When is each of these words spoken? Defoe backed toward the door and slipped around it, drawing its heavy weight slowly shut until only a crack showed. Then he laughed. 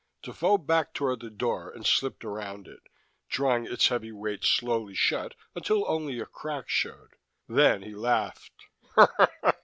Defoe 0.23 0.57
backed 0.57 0.95
toward 0.95 1.19
the 1.19 1.29
door 1.29 1.69
and 1.69 1.85
slipped 1.85 2.25
around 2.25 2.67
it, 2.67 2.79
drawing 3.29 3.67
its 3.67 3.89
heavy 3.89 4.11
weight 4.11 4.43
slowly 4.43 4.95
shut 4.95 5.35
until 5.53 5.87
only 5.87 6.19
a 6.19 6.25
crack 6.25 6.67
showed. 6.67 7.17
Then 7.47 7.83
he 7.83 7.93
laughed. 7.93 8.65